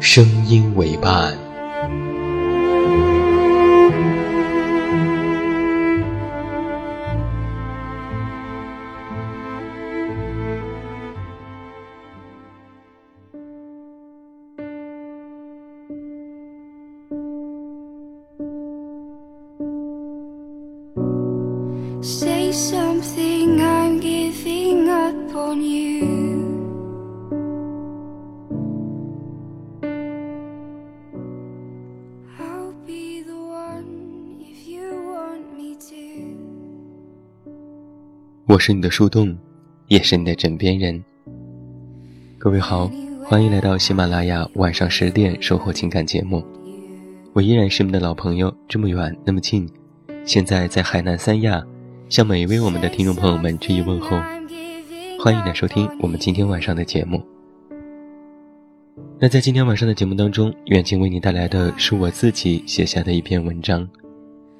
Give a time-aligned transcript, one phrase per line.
[0.00, 1.50] 声音为伴。
[38.50, 39.38] 我是你的树洞，
[39.86, 41.04] 也是你的枕边人。
[42.36, 42.90] 各位好，
[43.22, 46.44] 欢迎来到喜马拉雅晚上十点收获情感节目。
[47.32, 49.70] 我依然是你们的老朋友，这么远那么近，
[50.24, 51.64] 现在在海南三亚，
[52.08, 54.18] 向每一位我们的听众朋友们致以问候。
[55.20, 57.22] 欢迎来收听我们今天晚上的节目。
[59.20, 63.88] 那在今天晚上的节目当中，远近为你带来的是我自己写下的一篇文章，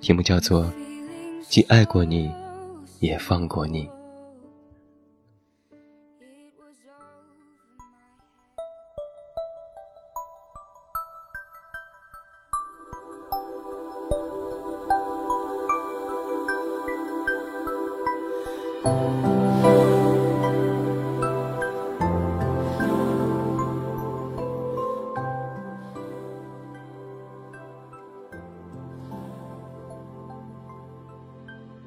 [0.00, 0.64] 题目叫做
[1.50, 2.28] 《既爱过你》。
[3.00, 3.88] 也放过你。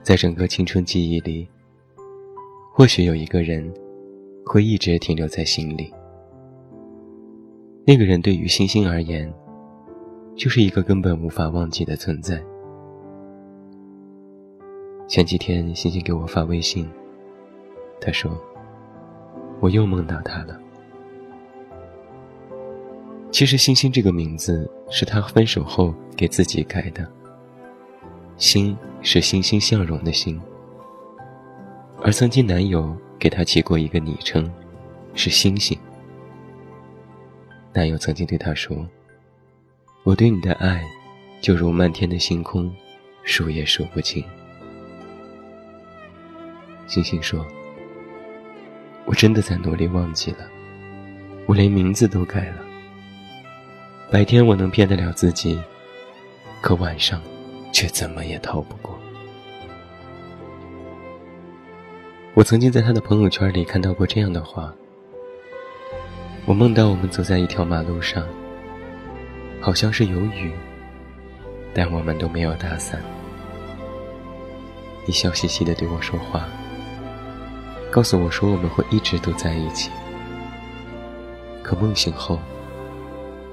[0.07, 1.45] 在整个青春记忆里，
[2.71, 3.69] 或许有一个人
[4.45, 5.93] 会一直停留在心里。
[7.85, 9.29] 那个人对于星星而言，
[10.33, 12.41] 就是一个根本无法忘记的存在。
[15.09, 16.87] 前几天，星星给我发微信，
[17.99, 18.31] 他说
[19.59, 20.57] ：“我又梦到他了。”
[23.29, 27.05] 其实，星星这个名字是他分手后给自己改的。
[28.37, 30.39] 心是欣欣向荣的心，
[32.03, 34.51] 而曾经男友给她起过一个昵称，
[35.15, 35.75] 是星星。
[37.73, 38.87] 男友曾经对她说
[40.03, 40.83] ：“我对你的爱，
[41.41, 42.71] 就如漫天的星空，
[43.23, 44.23] 数也数不清。”
[46.85, 47.43] 星星说
[49.05, 50.47] ：“我真的在努力忘记了，
[51.47, 52.57] 我连名字都改了。
[54.11, 55.59] 白天我能骗得了自己，
[56.61, 57.19] 可晚上……”
[57.71, 58.97] 却怎么也逃不过。
[62.33, 64.73] 我曾经在他的朋友圈里看到过这样的话：
[66.45, 68.23] 我梦到我们走在一条马路上，
[69.59, 70.51] 好像是有雨，
[71.73, 73.01] 但我们都没有打伞。
[75.05, 76.47] 你笑嘻嘻的对我说话，
[77.89, 79.89] 告诉我说我们会一直都在一起。
[81.63, 82.39] 可梦醒后，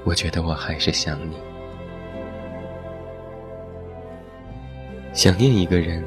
[0.04, 1.36] 我觉得我还是想你。
[5.14, 6.02] 想念一个人，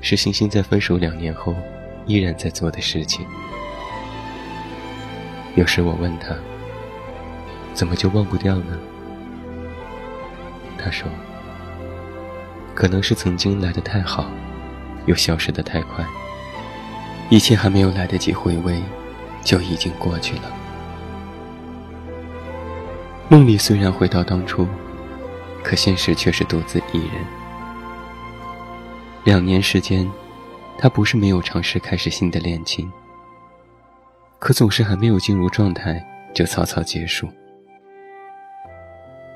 [0.00, 1.54] 是星星在分手两年后
[2.06, 3.24] 依然在做的事情。
[5.54, 6.34] 有时我问他，
[7.74, 8.78] 怎么就忘不掉呢？
[10.78, 11.06] 他说，
[12.74, 14.30] 可能是曾经来的太好，
[15.04, 16.02] 又消失的太快，
[17.28, 18.82] 一切还没有来得及回味，
[19.42, 20.50] 就已经过去了。
[23.28, 24.66] 梦里虽然回到当初，
[25.62, 27.43] 可现实却是独自一人。
[29.24, 30.08] 两年时间，
[30.76, 32.92] 他不是没有尝试开始新的恋情，
[34.38, 35.98] 可总是还没有进入状态
[36.34, 37.26] 就草草结束。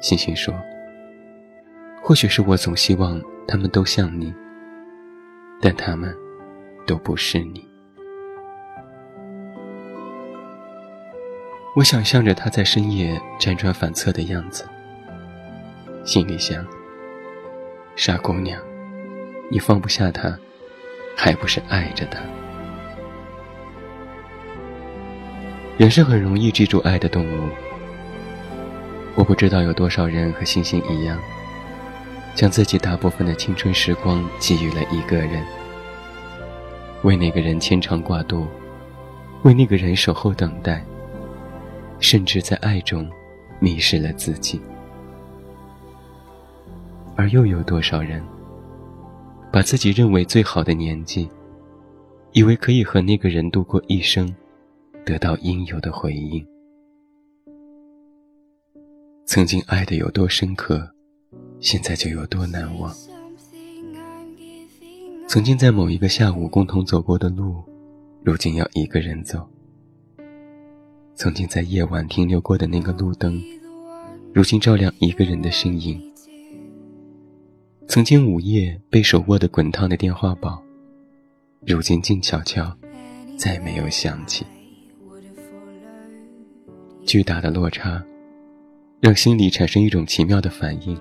[0.03, 0.55] 星星说
[2.05, 4.31] ：“或许是我总希望他们都像你，
[5.59, 6.15] 但他们
[6.87, 7.67] 都不是你。”
[11.75, 14.69] 我想象着他在深夜辗转反侧的样子，
[16.05, 16.63] 心里想：
[17.97, 18.61] 傻姑娘，
[19.51, 20.39] 你放不下他，
[21.17, 22.21] 还不是爱着他？
[25.79, 27.49] 人是很容易记住爱的动物。
[29.15, 31.19] 我不知道有多少人和星星一样，
[32.35, 35.43] 将自己大部分的青春时光给予了一个人，
[37.03, 38.47] 为那个人牵肠挂肚，
[39.43, 40.85] 为那个人守候等待。
[42.01, 43.11] 甚至在爱中
[43.59, 44.61] 迷失了自己，
[47.17, 48.23] 而又有多少人
[49.51, 51.29] 把自己认为最好的年纪，
[52.33, 54.33] 以为可以和那个人度过一生，
[55.05, 56.47] 得到应有的回应？
[59.25, 60.89] 曾经爱的有多深刻，
[61.61, 62.95] 现在就有多难忘。
[65.27, 67.63] 曾经在某一个下午共同走过的路，
[68.23, 69.47] 如今要一个人走。
[71.15, 73.43] 曾经在夜晚停留过的那个路灯，
[74.33, 76.08] 如今照亮一个人的身影。
[77.89, 80.63] 曾经午夜被手握的滚烫的电话煲，
[81.67, 82.71] 如今静悄悄，
[83.39, 84.45] 再没有响起。
[87.07, 88.05] 巨大的落差，
[89.01, 91.01] 让心里产生一种奇妙的反应，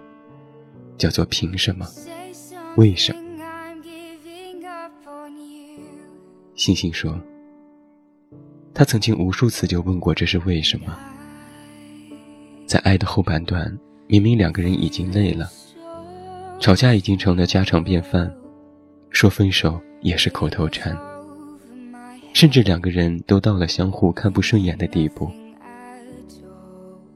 [0.97, 1.85] 叫做凭什么？
[2.77, 3.21] 为什么？
[6.55, 7.19] 星星说。
[8.73, 10.97] 他曾经无数次就问过这是为什么。
[12.65, 15.51] 在爱的后半段，明明两个人已经累了，
[16.59, 18.33] 吵架已经成了家常便饭，
[19.09, 20.97] 说分手也是口头禅，
[22.33, 25.31] 甚至两个人都到了相互看不顺眼的地步。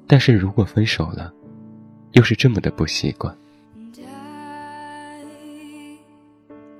[0.07, 1.33] 但是如果分手了，
[2.11, 3.35] 又是这么的不习惯。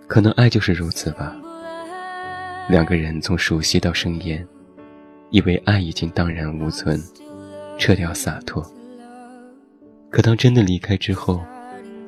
[0.07, 1.35] 可能爱就是如此吧，
[2.69, 4.45] 两个人从熟悉到生厌。
[5.29, 7.01] 以为爱已经荡然无存，
[7.77, 8.61] 撤掉洒脱。
[10.09, 11.41] 可当真的离开之后，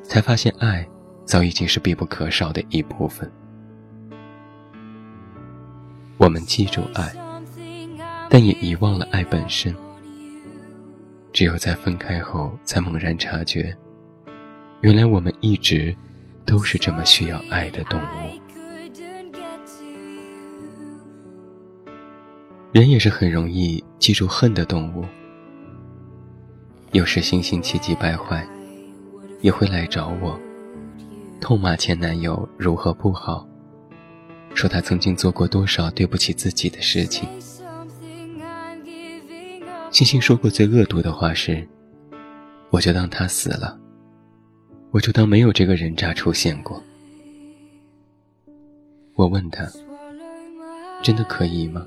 [0.04, 0.86] 才发现爱
[1.24, 3.28] 早已经是必不可少的一部分。
[6.16, 7.12] 我们记住爱，
[8.30, 9.74] 但也遗忘了爱本身。
[11.32, 13.76] 只有在分开后，才猛然察觉，
[14.82, 15.96] 原来我们一直
[16.46, 18.04] 都是这么需要爱的动物。
[22.70, 25.04] 人也是很容易记住恨的动物。
[26.92, 28.46] 有时星星气急败坏，
[29.44, 30.40] 也会来找我，
[31.38, 33.46] 痛骂前男友如何不好，
[34.54, 37.28] 说他曾经做过多少对不起自己的事情。
[39.90, 41.68] 星星说过最恶毒的话是
[42.72, 43.78] ：“我就当他死了，
[44.90, 46.82] 我就当没有这个人渣出现过。”
[49.14, 49.68] 我问他
[51.04, 51.86] ：“真的可以吗？”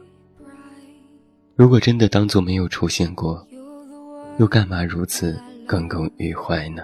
[1.57, 3.44] 如果真的当做没有出现过，
[4.38, 6.83] 又干嘛如此耿耿于怀呢？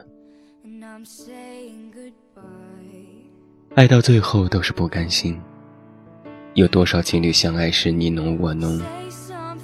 [3.75, 5.41] 爱到最后都是不甘心。
[6.53, 8.79] 有多少情侣相爱时你侬我侬，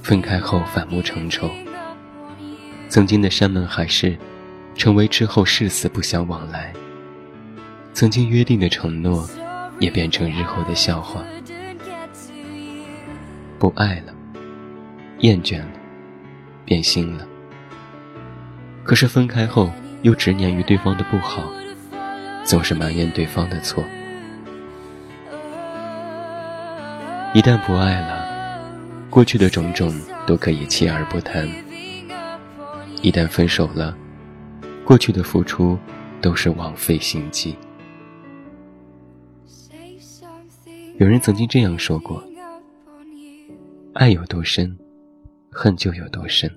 [0.01, 1.47] 分开后反目成仇？
[2.87, 4.17] 曾经的山盟海誓，
[4.73, 6.73] 成为之后誓死不相往来。
[7.93, 9.29] 曾经约定的承诺，
[9.77, 11.23] 也变成日后的笑话。
[13.59, 14.13] 不爱了。
[15.19, 15.71] 厌倦了，
[16.65, 17.27] 变心了。
[18.83, 19.69] 可是分开后
[20.01, 21.43] 又执念于对方的不好，
[22.43, 23.83] 总是埋怨对方的错。
[27.31, 28.59] 一旦不爱了，
[29.07, 29.93] 过去的种种
[30.25, 31.47] 都可以弃而不谈；
[33.03, 33.95] 一旦分手了，
[34.83, 35.77] 过去的付出
[36.21, 37.55] 都是枉费心机。
[40.97, 42.23] 有人曾经这样说过：
[43.93, 44.75] 爱有多深？
[45.51, 46.49] 恨就有多深，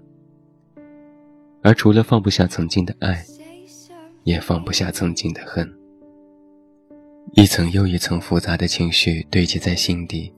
[1.62, 3.23] 而除了放不下曾经的爱，
[4.25, 5.71] 也放不下曾经的恨。
[7.35, 10.33] 一层又一层复杂的情绪堆积在心底，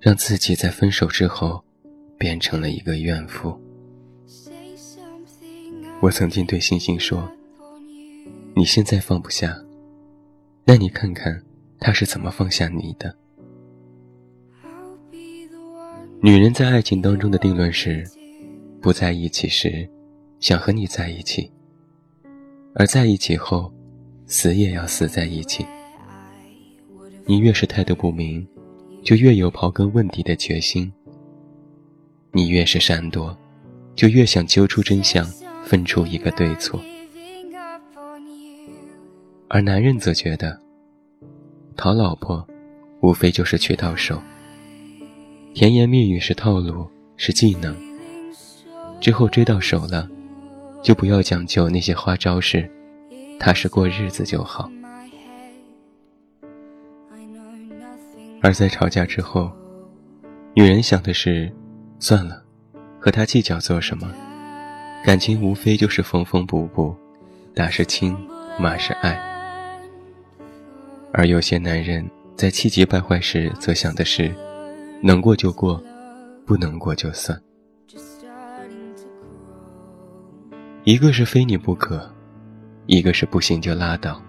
[0.00, 1.62] 让自己在分手之后
[2.18, 3.54] 变成了一个怨妇。
[6.00, 7.30] 我曾经对星星说
[8.56, 9.54] ：“你现在放不下，
[10.64, 11.42] 那你看看
[11.78, 13.14] 他是怎么放下你的。”
[16.22, 18.02] 女人在爱情当中的定论是：
[18.80, 19.86] 不在一起时，
[20.38, 21.50] 想和你在一起；
[22.74, 23.70] 而在一起后，
[24.26, 25.66] 死也要死在一起。
[27.26, 28.46] 你越是态度不明，
[29.02, 30.90] 就越有刨根问底的决心；
[32.32, 33.36] 你越是闪躲，
[33.96, 35.24] 就越想揪出真相，
[35.64, 36.78] 分出一个对错。
[39.48, 40.60] 而男人则觉得，
[41.76, 42.46] 讨老婆，
[43.00, 44.20] 无非就是娶到手。
[45.54, 47.74] 甜言蜜语是套路，是技能，
[49.00, 50.08] 之后追到手了，
[50.82, 52.70] 就不要讲究那些花招式，
[53.40, 54.70] 踏实过日子就好。
[58.42, 59.50] 而在吵架之后，
[60.54, 61.52] 女人想的是，
[61.98, 62.42] 算了，
[62.98, 64.10] 和他计较做什么？
[65.04, 66.94] 感情无非就是缝缝补补，
[67.54, 68.16] 打是亲，
[68.58, 69.18] 骂是爱。
[71.12, 74.34] 而有些男人在气急败坏时，则想的是，
[75.02, 75.82] 能过就过，
[76.46, 77.38] 不能过就算。
[80.84, 82.10] 一个是非你不可，
[82.86, 84.20] 一个是不行就拉倒。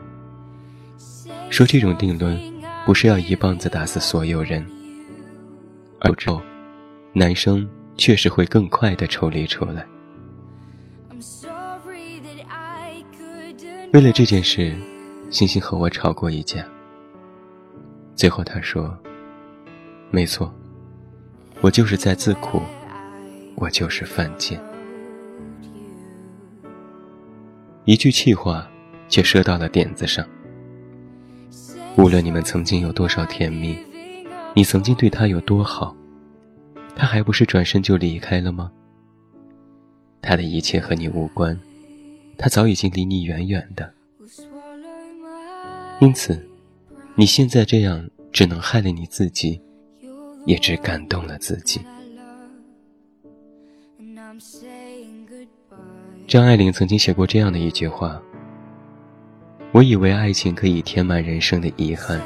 [1.50, 2.38] 说这种定论，
[2.86, 4.66] 不是要一棒子打死所有人，
[6.00, 6.42] 而之后，
[7.14, 9.86] 男生确实会更快的抽离出来。
[13.94, 14.76] 为了这件事，
[15.30, 16.66] 星星和我吵过一架。
[18.16, 18.98] 最后他说
[20.10, 20.54] ：“没错，
[21.62, 22.62] 我就是在自苦，
[23.56, 24.60] 我就是犯贱。”
[27.86, 28.68] 一句气话，
[29.08, 30.26] 却说到了点子上。
[31.98, 33.78] 无论你们曾经有多少甜蜜，
[34.56, 35.96] 你曾经对他有多好，
[36.96, 38.72] 他还不是转身就离开了吗？
[40.22, 41.60] 他的一切和你无关。
[42.38, 43.94] 他早已经离你远远的，
[46.00, 46.44] 因此，
[47.14, 49.62] 你现在这样只能害了你自己，
[50.48, 51.82] 也只感动了自己。
[56.28, 58.20] 张爱玲曾经写过这样的一句话
[59.74, 62.20] ：“我以为爱情可以填满人生的遗憾，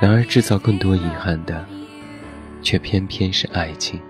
[0.00, 1.64] 然而制造更多遗憾的，
[2.60, 4.00] 却偏偏是爱情。”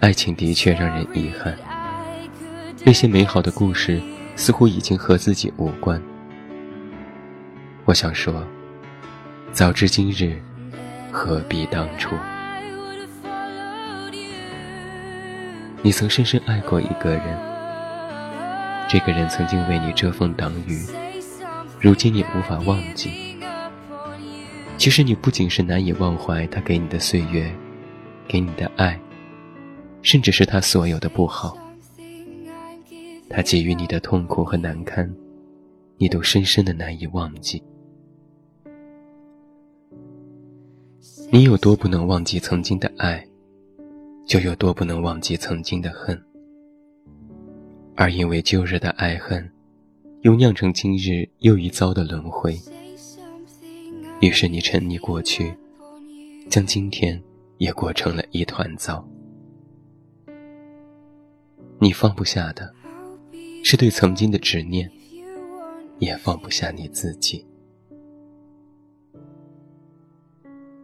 [0.00, 1.56] 爱情的确让人遗憾，
[2.84, 3.98] 那些美好的故事
[4.36, 5.98] 似乎已经和自己无关。
[7.86, 8.46] 我想说，
[9.50, 10.38] 早知今日，
[11.10, 12.14] 何必当初？
[15.80, 17.53] 你曾深深爱过一个人，
[18.88, 20.84] 这个人曾经为你遮风挡雨，
[21.80, 23.36] 如今你无法忘记。
[24.76, 27.52] 其实你不仅是难以忘怀他给你的岁月，
[28.28, 28.98] 给你的爱。
[30.02, 31.56] 甚至是他所有的不好，
[33.30, 35.10] 他给予你的痛苦和难堪，
[35.96, 37.62] 你都深深的难以忘记。
[41.30, 43.26] 你有多不能忘记曾经的爱，
[44.26, 46.22] 就有多不能忘记曾经的恨。
[47.96, 49.48] 而因为旧日的爱恨，
[50.22, 52.58] 又酿成今日又一遭的轮回。
[54.20, 55.54] 于是你沉溺过去，
[56.48, 57.22] 将今天
[57.58, 59.06] 也过成了一团糟。
[61.78, 62.74] 你放不下的，
[63.62, 64.90] 是对曾经的执念，
[65.98, 67.46] 也放不下你自己。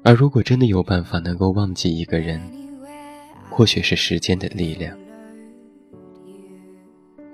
[0.04, 2.40] 而如果真的有办法能够忘记一个人，
[3.50, 4.96] 或许是时间的力量。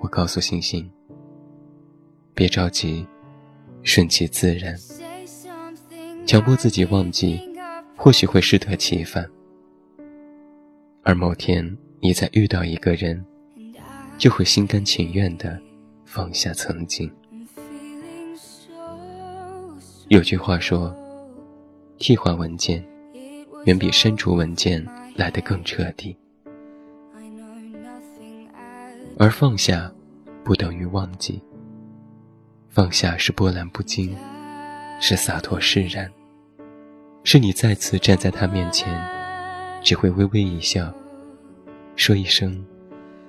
[0.07, 0.89] 告诉星星，
[2.33, 3.05] 别着急，
[3.83, 4.75] 顺其自然。
[6.25, 7.39] 强迫自己忘记，
[7.95, 9.29] 或许会适得其反。
[11.03, 13.25] 而某天你再遇到一个人。
[14.17, 15.61] 就会心甘情愿地
[16.03, 17.07] 放下曾经。
[20.07, 20.91] 有句话说
[21.99, 22.83] ：“替换文件
[23.65, 24.83] 远比删除文件
[25.15, 26.17] 来得更彻底。”
[29.19, 29.93] 而放下
[30.47, 31.43] 不等于忘记，
[32.69, 34.15] 放下是波澜不惊，
[35.01, 36.09] 是洒脱释然，
[37.25, 38.87] 是你再次站在他面前，
[39.83, 40.89] 只会微微一笑，
[41.97, 42.65] 说一声。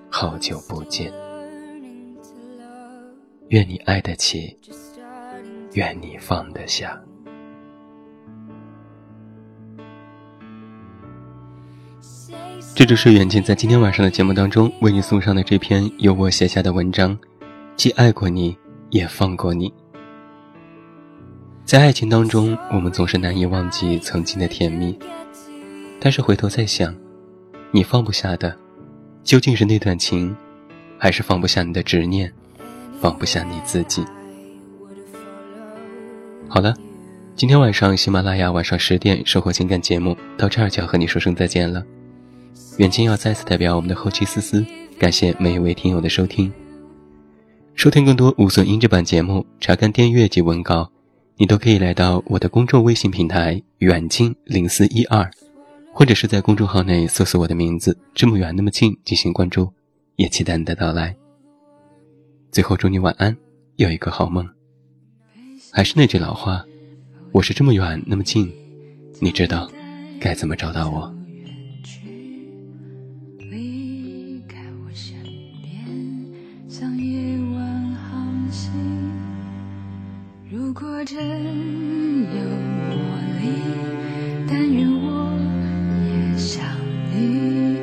[0.08, 1.12] 好久不见，
[3.48, 4.56] 愿你爱得起，
[5.72, 7.02] 愿你放得下。
[12.78, 17.18] 这就是远近在今天晚上的节目当中为你送上的这篇由我写下的文章，
[17.74, 18.56] 既爱过你，
[18.90, 19.74] 也放过你。
[21.64, 24.96] 在爱情当中，我们总是难以忘记曾经的甜蜜，
[25.98, 26.94] 但是回头再想，
[27.72, 28.56] 你放不下的。
[29.24, 30.32] 究竟是那段情，
[30.96, 32.32] 还是放不下你的执念，
[33.00, 34.04] 放不下你自己？
[36.48, 36.72] 好了，
[37.34, 41.82] 今天晚上喜马拉雅晚上十点生活情感节目到这儿就要和你说声再见了。
[42.78, 44.64] 远近要再次代表我们的后期思思，
[45.00, 46.52] 感谢每一位听友的收听。
[47.74, 50.88] 收听更多无损音质版节目，查看电阅及文稿，
[51.38, 55.28] 你都可以来到我的公众微信平台远近零四一二。
[55.92, 59.72] 或者是在公众号内搜索我的名字“这么远那么近”进行关注，
[60.14, 61.16] 也期待你的到来。
[62.52, 63.36] 最后祝你晚安，
[63.74, 64.48] 有一个好梦。
[65.72, 66.64] 还是那句老话，
[67.32, 68.48] 我是这么远那么近，
[69.18, 69.68] 你知道
[70.20, 71.12] 该怎么找到我。
[81.10, 82.44] 真有
[82.90, 82.92] 魔
[83.40, 83.42] 力
[84.46, 85.32] 但愿我
[86.04, 86.62] 也像
[87.10, 87.80] 你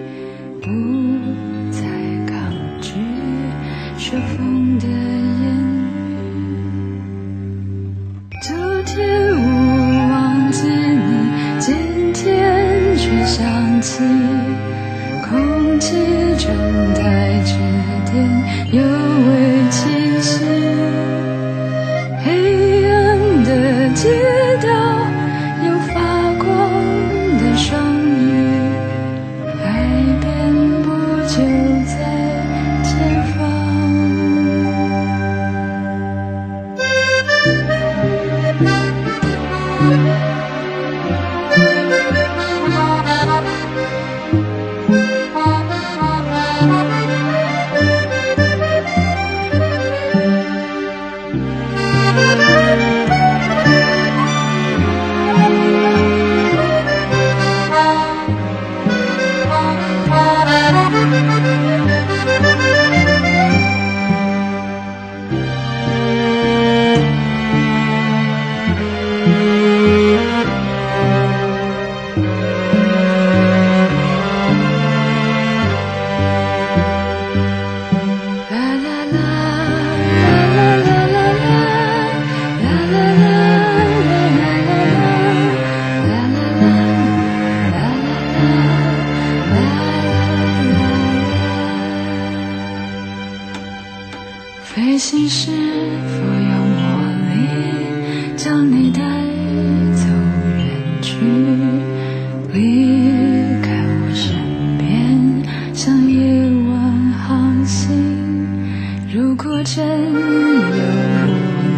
[109.65, 110.85] 真有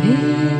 [0.04, 0.57] 你。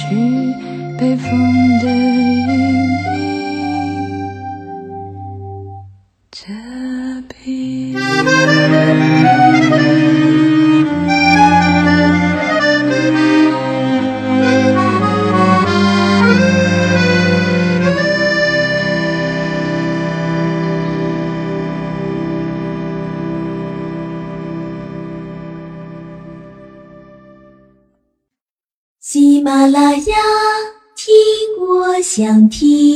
[0.00, 0.06] 去
[0.96, 3.29] 被风的阴影。
[32.20, 32.89] 相听。